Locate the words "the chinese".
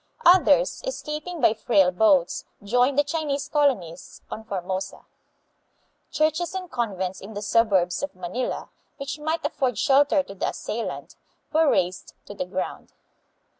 2.97-3.47